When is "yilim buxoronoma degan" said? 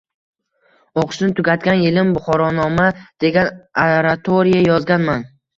1.83-3.53